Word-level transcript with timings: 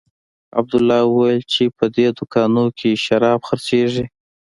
عبدالله 0.59 0.99
وويل 1.05 1.41
چې 1.53 1.63
په 1.77 1.85
دې 1.95 2.07
دوکانو 2.17 2.63
کښې 2.77 2.91
شراب 3.05 3.39
خرڅېږي. 3.47 4.05